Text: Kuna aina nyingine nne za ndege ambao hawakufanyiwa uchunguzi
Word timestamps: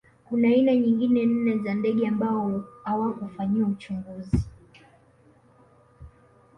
Kuna 0.29 0.47
aina 0.47 0.75
nyingine 0.75 1.25
nne 1.25 1.57
za 1.57 1.73
ndege 1.73 2.07
ambao 2.07 2.63
hawakufanyiwa 2.83 3.69
uchunguzi 3.69 4.43